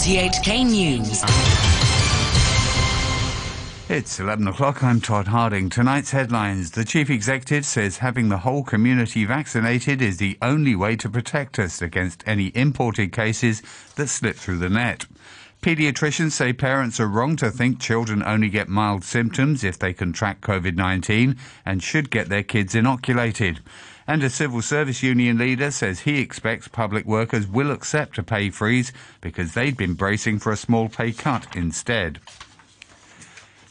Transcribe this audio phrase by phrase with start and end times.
[0.00, 1.22] RTHK News.
[3.90, 4.82] It's 11 o'clock.
[4.82, 5.68] I'm Todd Harding.
[5.68, 6.70] Tonight's headlines.
[6.70, 11.58] The chief executive says having the whole community vaccinated is the only way to protect
[11.58, 13.62] us against any imported cases
[13.96, 15.04] that slip through the net.
[15.60, 20.40] Pediatricians say parents are wrong to think children only get mild symptoms if they contract
[20.40, 21.36] COVID 19
[21.66, 23.60] and should get their kids inoculated.
[24.10, 28.50] And a civil service union leader says he expects public workers will accept a pay
[28.50, 32.18] freeze because they'd been bracing for a small pay cut instead.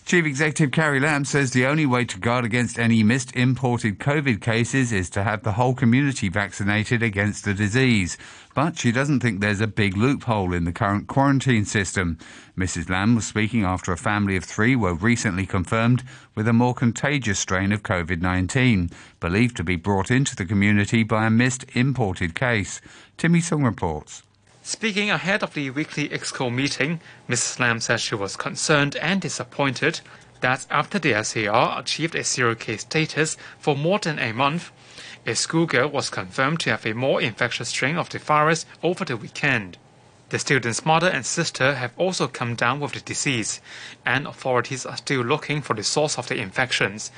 [0.10, 4.42] Chief Executive Carrie Lam says the only way to guard against any missed imported COVID
[4.42, 8.18] cases is to have the whole community vaccinated against the disease.
[8.56, 12.18] But she doesn't think there's a big loophole in the current quarantine system.
[12.58, 12.90] Mrs.
[12.90, 17.38] Lam was speaking after a family of three were recently confirmed with a more contagious
[17.38, 22.34] strain of COVID 19, believed to be brought into the community by a missed imported
[22.34, 22.82] case.
[23.16, 24.24] Timmy Sung reports.
[24.72, 27.60] Speaking ahead of the weekly EXCO meeting, Mrs.
[27.60, 30.02] Lam said she was concerned and disappointed
[30.42, 34.70] that after the SAR achieved a zero case status for more than a month,
[35.26, 39.18] a schoolgirl was confirmed to have a more infectious strain of the virus over the
[39.18, 39.80] weekend.
[40.30, 43.62] The student's mother and sister have also come down with the disease,
[44.06, 47.12] and authorities are still looking for the source of the infections,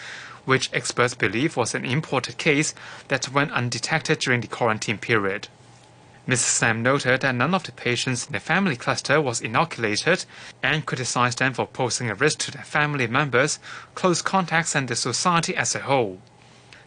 [0.45, 2.73] which experts believe was an imported case
[3.09, 5.49] that went undetected during the quarantine period.
[6.31, 6.61] Mrs.
[6.61, 10.23] Lam noted that none of the patients in the family cluster was inoculated
[10.63, 13.59] and criticized them for posing a risk to their family members,
[13.95, 16.19] close contacts, and the society as a whole.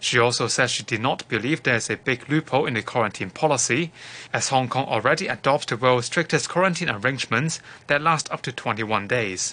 [0.00, 3.28] She also said she did not believe there is a big loophole in the quarantine
[3.28, 3.92] policy,
[4.32, 9.08] as Hong Kong already adopts the world's strictest quarantine arrangements that last up to 21
[9.08, 9.52] days.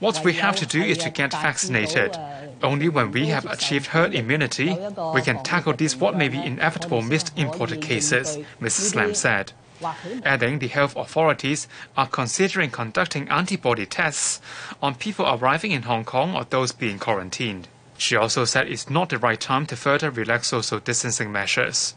[0.00, 2.16] What we have to do is to get vaccinated.
[2.62, 4.76] Only when we have achieved herd immunity,
[5.14, 8.94] we can tackle these what may be inevitable missed imported cases, Mrs.
[8.94, 9.52] Lam said.
[10.24, 14.40] Adding, the health authorities are considering conducting antibody tests
[14.82, 17.68] on people arriving in Hong Kong or those being quarantined.
[17.98, 21.94] She also said it's not the right time to further relax social distancing measures.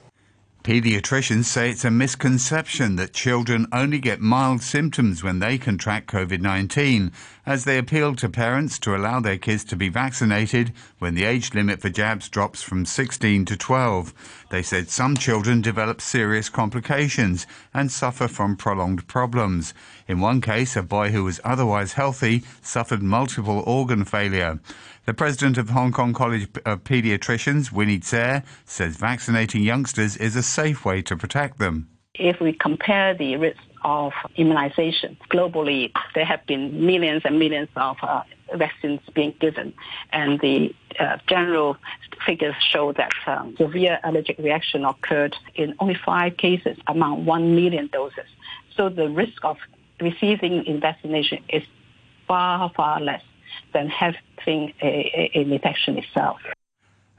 [0.63, 6.41] Pediatricians say it's a misconception that children only get mild symptoms when they contract COVID
[6.41, 7.13] 19,
[7.47, 11.53] as they appeal to parents to allow their kids to be vaccinated when the age
[11.53, 14.13] limit for jabs drops from 16 to 12.
[14.51, 19.73] They said some children develop serious complications and suffer from prolonged problems.
[20.09, 24.59] In one case, a boy who was otherwise healthy suffered multiple organ failure.
[25.05, 30.43] The president of Hong Kong College of Pediatricians, Winnie Tse, says vaccinating youngsters is a
[30.43, 31.87] safe way to protect them.
[32.13, 37.97] If we compare the risk of immunization globally, there have been millions and millions of
[38.01, 38.23] uh,
[38.55, 39.73] vaccines being given,
[40.11, 41.77] and the uh, general
[42.25, 47.89] figures show that um, severe allergic reaction occurred in only five cases among one million
[47.91, 48.25] doses.
[48.75, 49.57] So the risk of
[49.99, 51.63] receiving in vaccination is
[52.27, 53.23] far, far less
[53.73, 56.39] than having a, a, an infection itself.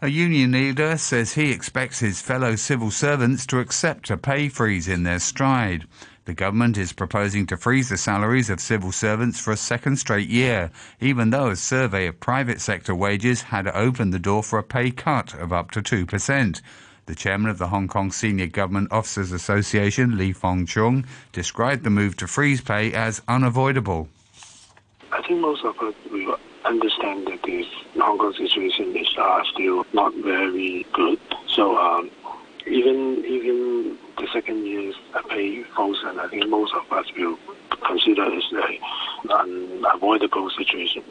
[0.00, 4.86] A union leader says he expects his fellow civil servants to accept a pay freeze
[4.86, 5.86] in their stride.
[6.28, 10.28] The government is proposing to freeze the salaries of civil servants for a second straight
[10.28, 14.62] year, even though a survey of private sector wages had opened the door for a
[14.62, 16.60] pay cut of up to 2%.
[17.06, 21.88] The chairman of the Hong Kong Senior Government Officers Association, Lee Fong Chung, described the
[21.88, 24.10] move to freeze pay as unavoidable.
[25.10, 27.66] I think most of us will understand that the
[27.98, 31.18] Hong Kong situation is uh, still not very good.
[31.46, 32.10] So um,
[32.66, 33.98] even even
[34.32, 34.94] second year's
[35.28, 37.38] pay falls, and I think most of us will
[37.86, 38.78] consider as an
[39.30, 41.02] unavoidable situation,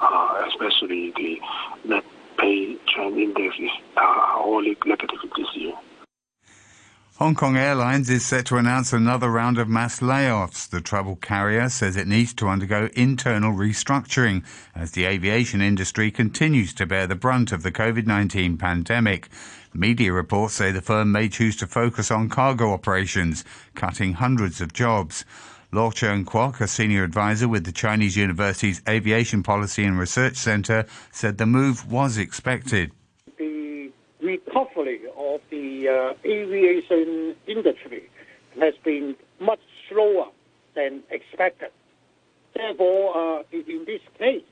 [0.00, 1.40] uh, especially the
[1.84, 2.04] net
[2.38, 5.74] pay trend index is uh, only negative this year.
[7.16, 10.66] Hong Kong Airlines is set to announce another round of mass layoffs.
[10.66, 14.42] The troubled carrier says it needs to undergo internal restructuring
[14.74, 19.28] as the aviation industry continues to bear the brunt of the COVID 19 pandemic.
[19.74, 23.44] Media reports say the firm may choose to focus on cargo operations,
[23.74, 25.26] cutting hundreds of jobs.
[25.70, 30.86] Law Cheung Kwok, a senior advisor with the Chinese University's Aviation Policy and Research Center,
[31.10, 32.90] said the move was expected
[35.34, 38.08] of the uh, aviation industry
[38.60, 40.26] has been much slower
[40.74, 41.70] than expected.
[42.54, 44.42] Therefore, uh, in this case,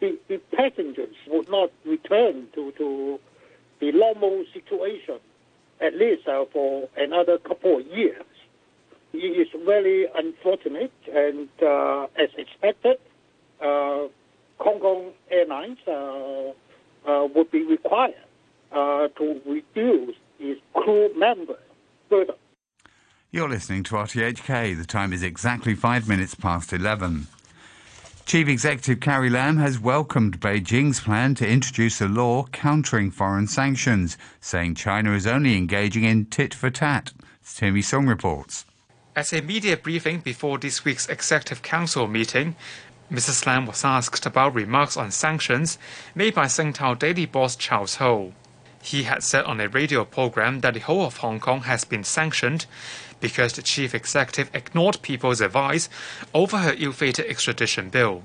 [0.00, 3.18] the, the, passengers would not return to, to
[3.80, 5.18] the normal situation,
[5.80, 8.24] at least uh, for another couple of years.
[9.12, 12.98] It is very unfortunate, and uh, as expected,
[13.60, 14.06] uh,
[14.58, 18.14] Hong Kong Airlines uh, would be required
[18.72, 21.56] uh, to reduce its crew members
[22.08, 22.34] further.
[23.30, 24.76] You're listening to RTHK.
[24.76, 27.28] The time is exactly five minutes past 11.
[28.26, 34.16] Chief Executive Carrie Lam has welcomed Beijing's plan to introduce a law countering foreign sanctions,
[34.40, 37.12] saying China is only engaging in tit for tat.
[37.44, 38.64] Timmy Sung reports.
[39.16, 42.54] At a media briefing before this week's Executive Council meeting,
[43.10, 43.44] Mrs.
[43.46, 45.78] Lam was asked about remarks on sanctions
[46.14, 48.32] made by Singtao Daily boss Charles Ho.
[48.82, 52.02] He had said on a radio program that the whole of Hong Kong has been
[52.02, 52.66] sanctioned
[53.20, 55.88] because the chief executive ignored people's advice
[56.32, 58.22] over her ill-fated extradition bill.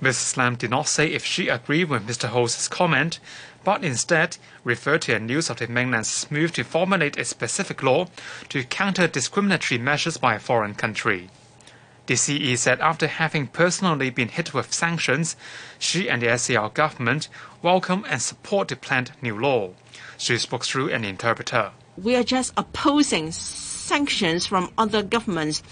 [0.00, 0.36] Mrs.
[0.36, 2.28] Lam did not say if she agreed with Mr.
[2.28, 3.18] Ho's comment,
[3.64, 8.06] but instead referred to a news of the mainland's move to formulate a specific law
[8.48, 11.28] to counter discriminatory measures by a foreign country.
[12.10, 15.36] The CE said after having personally been hit with sanctions,
[15.78, 17.28] she and the SAR government
[17.62, 19.74] welcome and support the planned new law.
[20.18, 21.70] She spoke through an interpreter.
[21.96, 25.62] We are just opposing sanctions from other governments.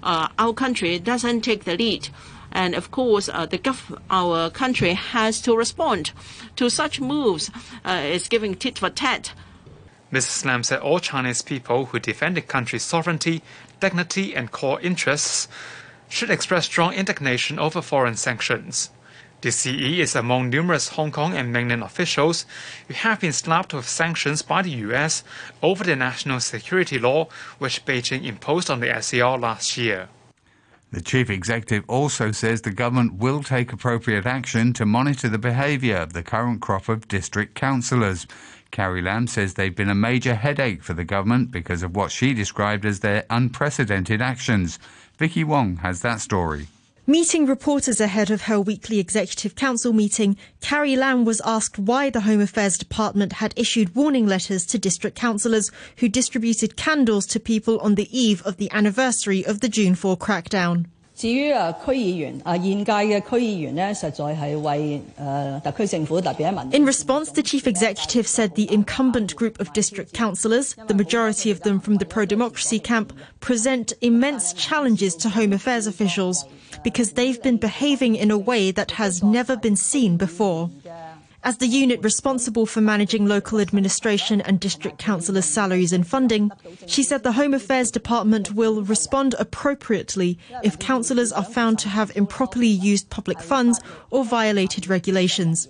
[0.00, 2.10] Uh, our country doesn't take the lead.
[2.52, 6.12] And of course, uh, the gov- our country has to respond
[6.54, 7.50] to such moves.
[7.84, 9.32] Uh, it's giving tit for tat.
[10.12, 10.44] Mrs.
[10.44, 13.42] Lam said all Chinese people who defend the country's sovereignty,
[13.80, 15.48] dignity, and core interests
[16.08, 18.90] should express strong indignation over foreign sanctions.
[19.40, 22.44] The CE is among numerous Hong Kong and mainland officials
[22.88, 25.22] who have been slapped with sanctions by the US
[25.62, 27.28] over the national security law
[27.58, 30.08] which Beijing imposed on the SAR last year.
[30.90, 35.98] The chief executive also says the government will take appropriate action to monitor the behaviour
[35.98, 38.26] of the current crop of district councillors.
[38.70, 42.34] Carrie Lam says they've been a major headache for the government because of what she
[42.34, 44.78] described as their unprecedented actions.
[45.18, 46.68] Vicky Wong has that story.
[47.04, 52.20] Meeting reporters ahead of her weekly Executive Council meeting, Carrie Lam was asked why the
[52.20, 57.80] Home Affairs Department had issued warning letters to district councillors who distributed candles to people
[57.80, 60.86] on the eve of the anniversary of the June 4 crackdown.
[61.17, 66.75] 至于啊区议员啊现届嘅区议员呢，实在系为诶特区政府特别喺民。
[66.81, 71.79] In response, the chief executive said the incumbent group of district councillors, the majority of them
[71.79, 76.45] from the pro-democracy camp, present immense challenges to Home Affairs officials
[76.83, 80.71] because they've been behaving in a way that has never been seen before.
[81.44, 86.50] As the unit responsible for managing local administration and district councillors' salaries and funding,
[86.86, 92.16] she said the Home Affairs Department will respond appropriately if councillors are found to have
[92.16, 93.80] improperly used public funds
[94.10, 95.68] or violated regulations.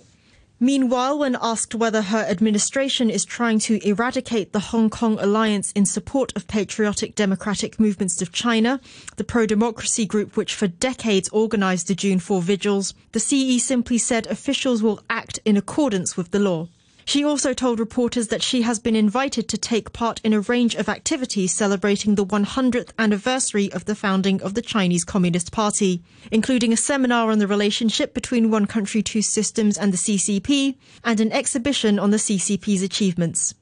[0.61, 5.85] Meanwhile, when asked whether her administration is trying to eradicate the Hong Kong Alliance in
[5.85, 8.81] support of patriotic democratic movements of China,
[9.15, 14.27] the pro-democracy group which for decades organised the June 4 vigils, the CE simply said
[14.27, 16.67] officials will act in accordance with the law.
[17.09, 20.75] She also told reporters that she has been invited to take part in a range
[20.75, 26.71] of activities celebrating the 100th anniversary of the founding of the Chinese Communist Party, including
[26.71, 31.31] a seminar on the relationship between One Country, Two Systems and the CCP, and an
[31.31, 33.55] exhibition on the CCP's achievements.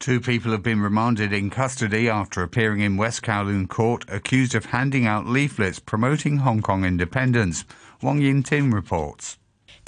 [0.00, 4.64] Two people have been remanded in custody after appearing in West Kowloon Court accused of
[4.64, 7.64] handing out leaflets promoting Hong Kong independence.
[8.02, 9.38] Wang Yin Tin reports.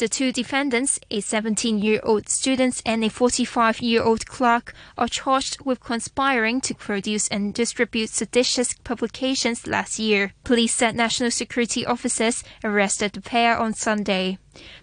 [0.02, 5.06] The two defendants, a 17 year old student and a 45 year old clerk, are
[5.06, 10.32] charged with conspiring to produce and distribute seditious publications last year.
[10.42, 14.38] Police said national security officers arrested the pair on Sunday.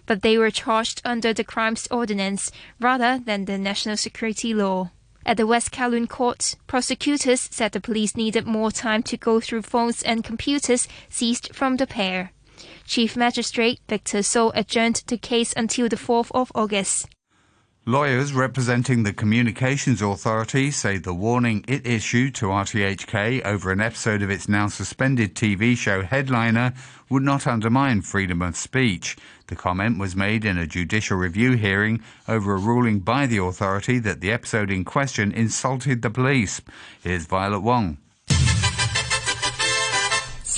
[0.06, 2.50] But they were charged under the Crimes Ordinance
[2.80, 4.90] rather than the national security law.
[5.26, 9.62] At the West Kowloon court, prosecutors said the police needed more time to go through
[9.68, 12.32] phones and computers seized from the pair.
[12.84, 17.08] Chief Magistrate Victor So adjourned the case until the 4th of August.
[17.86, 24.20] Lawyers representing the Communications Authority say the warning it issued to RTHK over an episode
[24.20, 26.74] of its now suspended TV show Headliner
[27.08, 29.16] would not undermine freedom of speech.
[29.46, 33.98] The comment was made in a judicial review hearing over a ruling by the authority
[33.98, 36.60] that the episode in question insulted the police.
[37.02, 37.96] Here's Violet Wong.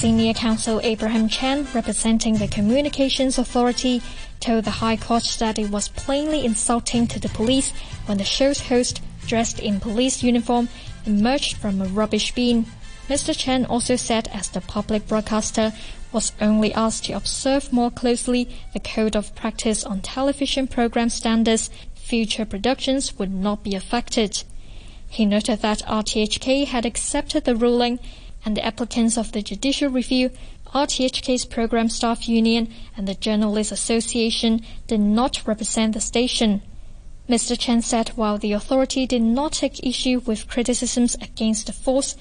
[0.02, 4.02] Senior counsel Abraham Chan, representing the Communications Authority,
[4.40, 7.71] told the High Court that it was plainly insulting to the police
[8.06, 10.68] when the show's host, dressed in police uniform,
[11.06, 12.66] emerged from a rubbish bin.
[13.09, 13.32] Mr.
[13.32, 15.73] Chan also said as the public broadcaster
[16.11, 21.71] was only asked to observe more closely the code of practice on television program standards,
[21.94, 24.42] future productions would not be affected.
[25.09, 28.00] He noted that RTHK had accepted the ruling
[28.44, 30.30] and the applicants of the judicial review,
[30.75, 36.62] RTHK's Program Staff Union and the Journalists Association did not represent the station.
[37.28, 37.58] Mr.
[37.58, 42.16] Chan said while the authority did not take issue with criticisms against the force,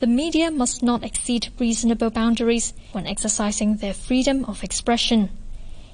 [0.00, 5.28] the media must not exceed reasonable boundaries when exercising their freedom of expression.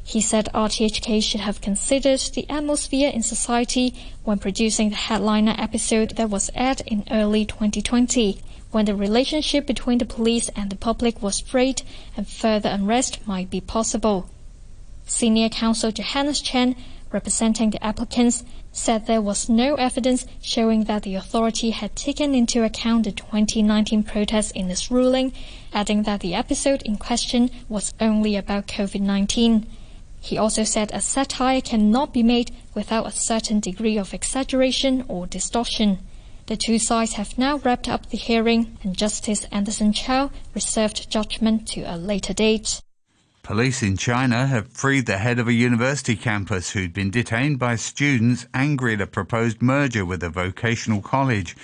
[0.05, 6.11] He said RTHK should have considered the atmosphere in society when producing the headliner episode
[6.17, 8.43] that was aired in early 2020,
[8.75, 11.85] when the relationship between the police and the public was strained
[12.17, 14.29] and further unrest might be possible.
[15.07, 16.75] Senior counsel Johannes Chan,
[17.13, 22.65] representing the applicants, said there was no evidence showing that the authority had taken into
[22.65, 25.33] account the 2019 protests in its ruling,
[25.73, 29.69] adding that the episode in question was only about COVID 19.
[30.21, 35.29] He also said a satire cannot be made without a certain degree of exaggeration or
[35.29, 36.01] distortion.
[36.47, 41.67] The two sides have now wrapped up the hearing, and Justice Anderson Chow reserved judgment
[41.69, 42.83] to a later date.
[43.43, 47.77] Police in China have freed the head of a university campus who'd been detained by
[47.77, 51.57] students angry at a proposed merger with a vocational college.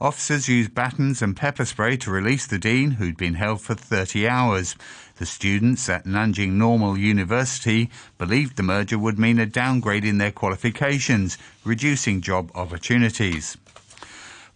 [0.00, 4.28] Officers used batons and pepper spray to release the dean, who'd been held for 30
[4.28, 4.76] hours.
[5.16, 10.30] The students at Nanjing Normal University believed the merger would mean a downgrade in their
[10.30, 13.56] qualifications, reducing job opportunities.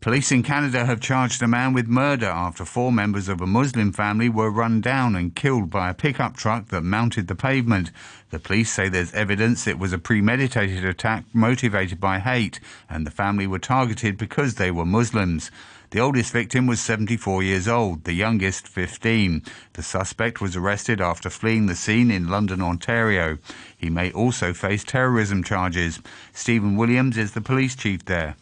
[0.02, 3.92] Police in Canada have charged a man with murder after four members of a Muslim
[3.92, 7.92] family were run down and killed by a pickup truck that mounted the pavement.
[8.30, 12.58] The police say there's evidence it was a premeditated attack motivated by hate,
[12.90, 15.52] and the family were targeted because they were Muslims.
[15.90, 19.44] The oldest victim was 74 years old, the youngest 15.
[19.74, 23.38] The suspect was arrested after fleeing the scene in London, Ontario.
[23.76, 26.00] He may also face terrorism charges.
[26.32, 28.34] Stephen Williams is the police chief there.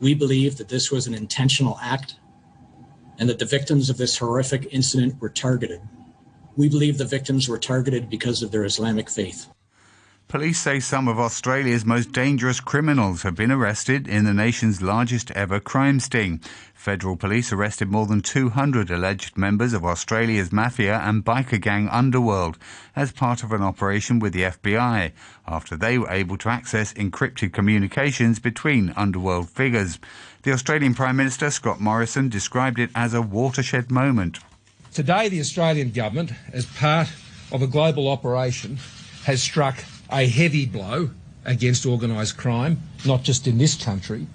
[0.00, 2.16] We believe that this was an intentional act
[3.18, 5.82] and that the victims of this horrific incident were targeted.
[6.56, 9.48] We believe the victims were targeted because of their Islamic faith.
[10.30, 15.32] Police say some of Australia's most dangerous criminals have been arrested in the nation's largest
[15.32, 16.40] ever crime sting.
[16.72, 22.58] Federal police arrested more than 200 alleged members of Australia's mafia and biker gang underworld
[22.94, 25.10] as part of an operation with the FBI
[25.48, 29.98] after they were able to access encrypted communications between underworld figures.
[30.42, 34.38] The Australian Prime Minister Scott Morrison described it as a watershed moment.
[34.94, 37.08] Today, the Australian government, as part
[37.50, 38.78] of a global operation,
[39.24, 41.10] has struck a heavy blow
[41.44, 44.26] against organised crime, not just in this country,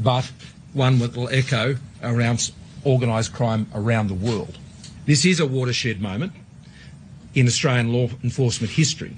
[0.00, 0.30] but
[0.72, 2.50] one that will echo around
[2.84, 4.58] organised crime around the world.
[5.06, 6.32] This is a watershed moment
[7.34, 9.16] in Australian law enforcement history.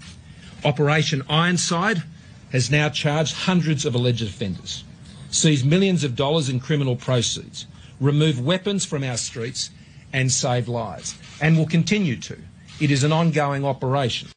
[0.65, 2.03] Operation Ironside
[2.51, 4.85] has now charged hundreds of alleged offenders,
[5.31, 7.67] seized millions of dollars in criminal proceeds,
[8.01, 9.71] removed weapons from our streets,
[10.13, 12.37] and saved lives, and will continue to.
[12.81, 14.29] It is an ongoing operation.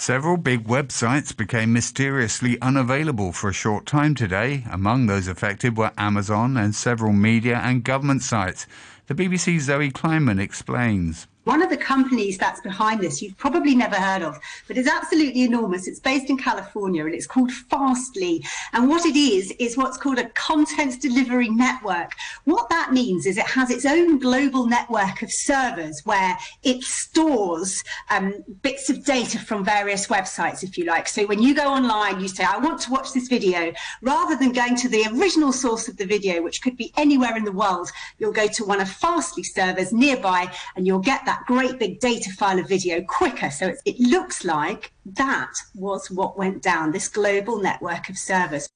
[0.00, 4.64] Several big websites became mysteriously unavailable for a short time today.
[4.70, 8.68] Among those affected were Amazon and several media and government sites.
[9.08, 11.26] The BBC's Zoe Kleinman explains.
[11.48, 15.44] One of the companies that's behind this you've probably never heard of, but it's absolutely
[15.44, 15.88] enormous.
[15.88, 18.44] It's based in California and it's called Fastly.
[18.74, 22.12] And what it is, is what's called a content delivery network.
[22.44, 27.82] What that means is it has its own global network of servers where it stores
[28.10, 31.08] um, bits of data from various websites, if you like.
[31.08, 34.52] So when you go online, you say, I want to watch this video, rather than
[34.52, 37.90] going to the original source of the video, which could be anywhere in the world,
[38.18, 42.30] you'll go to one of Fastly servers nearby and you'll get that great big data
[42.32, 43.50] file of video quicker.
[43.50, 48.68] So it looks like that was what went down, this global network of servers.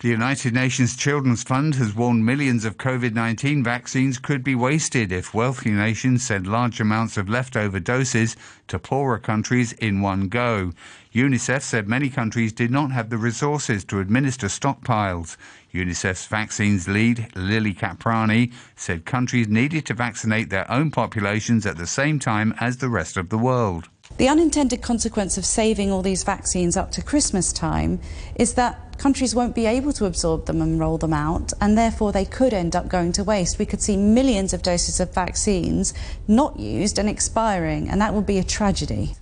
[0.00, 5.10] The United Nations Children's Fund has warned millions of COVID 19 vaccines could be wasted
[5.10, 8.36] if wealthy nations send large amounts of leftover doses
[8.68, 10.70] to poorer countries in one go.
[11.12, 15.36] UNICEF said many countries did not have the resources to administer stockpiles.
[15.72, 21.88] UNICEF's vaccines lead, Lily Caprani, said countries needed to vaccinate their own populations at the
[21.88, 23.88] same time as the rest of the world.
[24.16, 28.00] The unintended consequence of saving all these vaccines up to Christmas time
[28.34, 32.10] is that countries won't be able to absorb them and roll them out, and therefore
[32.10, 33.60] they could end up going to waste.
[33.60, 35.94] We could see millions of doses of vaccines
[36.26, 39.14] not used and expiring, and that would be a tragedy.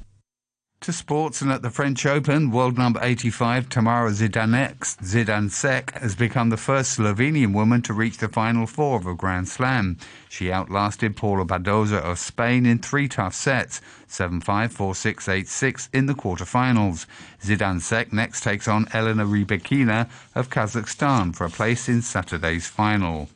[0.83, 6.51] To sports and at the French Open, world number 85 Tamara Zidanek, Zidansek has become
[6.51, 9.97] the first Slovenian woman to reach the final four of a Grand Slam.
[10.29, 14.43] She outlasted Paula Badosa of Spain in three tough sets, 7-5,
[14.75, 17.07] 4-6, 8-6 in the quarterfinals.
[17.43, 23.29] Zidansek next takes on Elena Rybakina of Kazakhstan for a place in Saturday's final.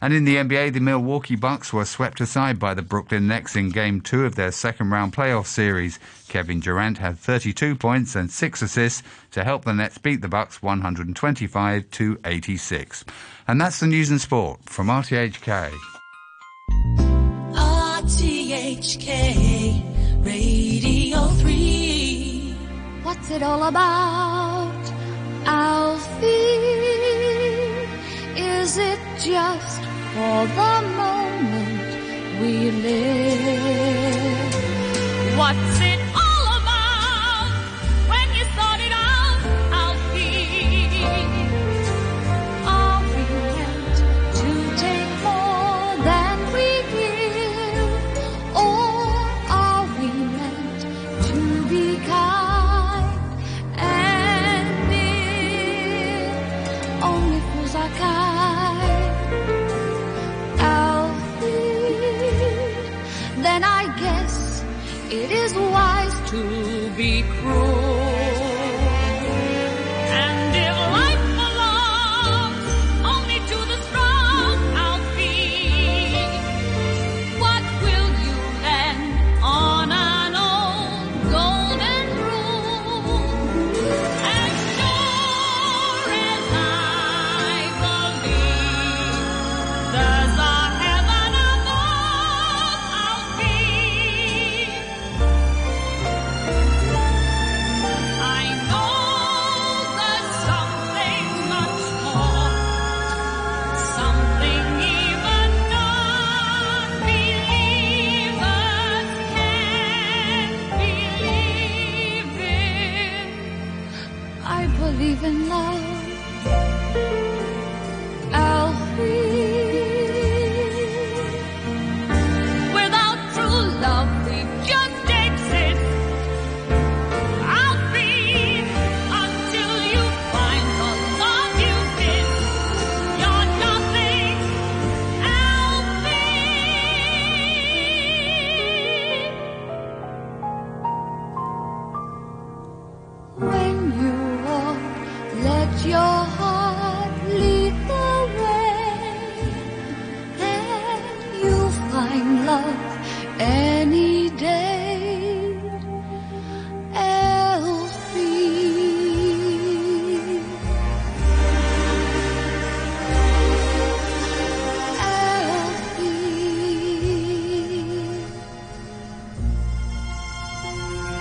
[0.00, 3.70] And in the NBA, the Milwaukee Bucks were swept aside by the Brooklyn Nets in
[3.70, 5.98] Game 2 of their second round playoff series.
[6.28, 10.62] Kevin Durant had 32 points and 6 assists to help the Nets beat the Bucks
[10.62, 13.04] 125 to 86.
[13.48, 15.72] And that's the news and sport from RTHK.
[18.06, 19.14] RTHK
[20.24, 22.54] Radio 3.
[23.02, 24.92] What's it all about,
[25.46, 26.26] Alfie?
[28.36, 29.85] Is it just
[30.16, 31.88] for the moment
[32.40, 34.54] we live?
[35.36, 35.95] What's it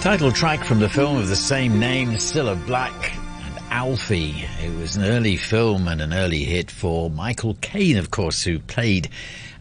[0.05, 4.45] Title track from the film of the same name, Cilla Black and Alfie.
[4.63, 8.59] It was an early film and an early hit for Michael Caine, of course, who
[8.59, 9.09] played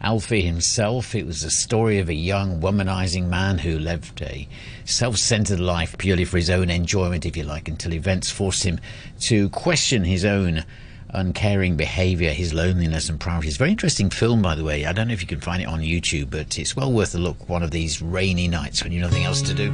[0.01, 1.15] Alfie himself.
[1.15, 4.47] It was a story of a young womanizing man who lived a
[4.83, 8.79] self-centered life purely for his own enjoyment, if you like, until events forced him
[9.21, 10.63] to question his own
[11.09, 13.57] uncaring behavior, his loneliness and priorities.
[13.57, 14.85] Very interesting film, by the way.
[14.85, 17.17] I don't know if you can find it on YouTube, but it's well worth a
[17.17, 19.73] look one of these rainy nights when you've nothing else to do.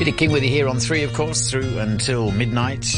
[0.00, 2.96] Peter King with you here on 3, of course, through until midnight,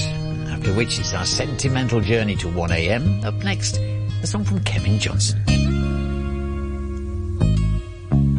[0.51, 3.25] after which it's our sentimental journey to 1am.
[3.25, 3.79] Up next,
[4.23, 5.43] a song from Kevin Johnson.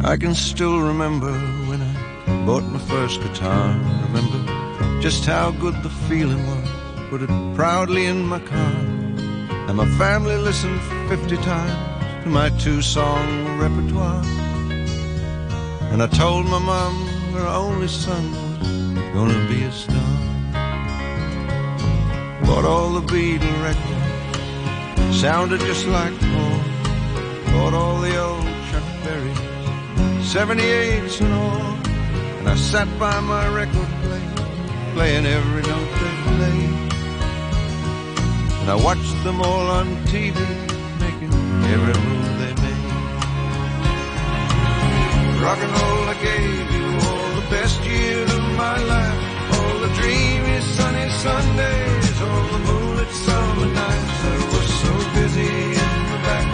[0.02, 1.30] I can still remember
[1.68, 3.68] when I bought my first guitar.
[4.08, 6.70] Remember just how good the feeling was.
[7.10, 8.72] Put it proudly in my car.
[9.68, 14.24] And my family listened 50 times to my two song repertoire.
[15.92, 18.43] And I told my mom her only son
[19.14, 20.12] gonna be a star.
[22.44, 26.60] Bought all the Beatle records, sounded just like Paul.
[27.52, 29.34] Bought all the old Chuck Berry
[30.34, 31.74] 78s and all.
[32.38, 34.34] And I sat by my record player,
[34.94, 36.74] playing every note they played.
[38.60, 40.38] And I watched them all on TV,
[41.04, 41.32] making
[41.74, 42.94] every move they made.
[45.44, 48.13] Rock and roll, I gave you all the best years
[48.78, 49.20] life.
[49.56, 54.18] All the dreamy sunny Sundays, all the moonlit summer nights.
[54.32, 56.46] I was so busy in the back,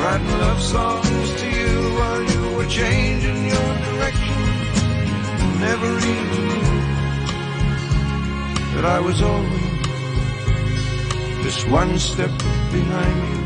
[0.00, 4.40] writing love songs to you while you were changing your direction.
[5.60, 6.80] Never even knew
[8.74, 9.64] that I was always
[11.44, 12.30] just one step
[12.72, 13.43] behind you.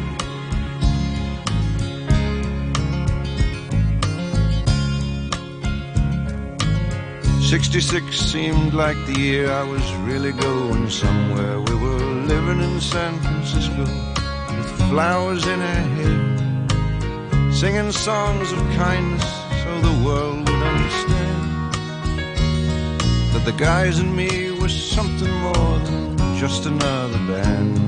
[7.48, 11.58] Sixty-six seemed like the year I was really going somewhere.
[11.58, 13.87] We were living in San Francisco
[14.54, 19.24] with flowers in our hair, singing songs of kindness
[19.62, 21.72] so the world would understand
[23.32, 27.78] that the guys and me were something more than just another band.